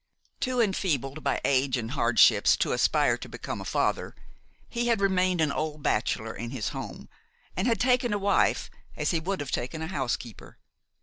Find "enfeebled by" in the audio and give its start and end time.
0.61-1.39